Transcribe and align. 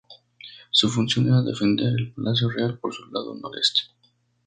Su 0.71 0.89
función 0.89 1.27
era 1.27 1.43
defender 1.43 1.93
el 1.95 2.11
Palacio 2.11 2.49
Real 2.49 2.79
por 2.79 2.91
su 2.91 3.05
lado 3.11 3.35
noreste. 3.35 3.81